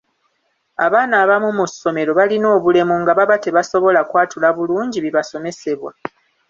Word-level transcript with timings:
Abaana 0.85 1.15
abamu 1.23 1.49
mu 1.57 1.65
ssomero 1.71 2.11
balina 2.19 2.47
obulemu 2.57 2.93
nga 3.01 3.13
baba 3.19 3.35
tebasobola 3.45 4.01
kwatula 4.09 4.49
bulungi 4.57 4.97
bibasomesebwa. 5.05 5.91